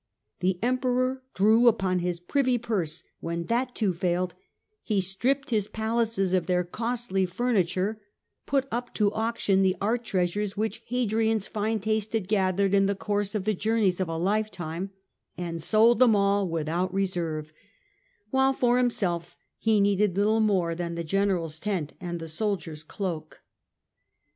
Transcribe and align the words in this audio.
The 0.39 0.57
Emperor 0.63 1.21
drew 1.35 1.67
upon 1.67 1.99
his 1.99 2.19
privy 2.19 2.57
purse; 2.57 3.03
when 3.19 3.43
that 3.43 3.75
too 3.75 3.93
failed, 3.93 4.33
he 4.81 4.99
stripped 4.99 5.51
his 5.51 5.67
palaces 5.67 6.33
of 6.33 6.47
their 6.47 6.63
costly 6.63 7.27
furniture, 7.27 8.01
put 8.47 8.67
up 8.71 8.95
to 8.95 9.13
auction 9.13 9.61
the 9.61 9.75
art 9.79 10.03
treasures 10.03 10.57
which 10.57 10.81
Hadrian's 10.87 11.45
fine 11.45 11.79
taste 11.81 12.13
had 12.13 12.27
gathered 12.27 12.73
in 12.73 12.87
the 12.87 12.95
course 12.95 13.35
of 13.35 13.45
the 13.45 13.53
journeys 13.53 13.99
of 13.99 14.09
a 14.09 14.17
lifetime, 14.17 14.89
and 15.37 15.61
sold 15.61 15.99
them 15.99 16.15
all 16.15 16.47
without 16.49 16.91
reserve, 16.91 17.53
while 18.31 18.53
for 18.53 18.77
himself 18.77 19.37
he 19.59 19.79
needed 19.79 20.17
little 20.17 20.39
more 20.39 20.73
than 20.73 20.95
the 20.95 21.03
general's 21.03 21.59
tent 21.59 21.93
and 21.99 22.27
soldier's 22.27 22.83
cloak. 22.83 23.43